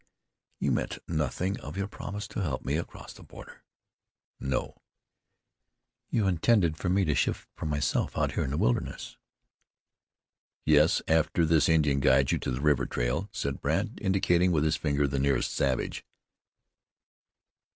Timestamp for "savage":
15.53-16.03